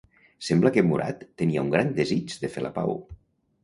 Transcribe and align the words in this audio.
Sembla 0.47 0.71
que 0.77 0.83
Murat 0.87 1.23
tenia 1.43 1.67
un 1.69 1.71
gran 1.79 1.95
desig 2.03 2.39
de 2.45 2.55
fer 2.59 2.69
la 2.69 2.77
pau. 2.83 3.01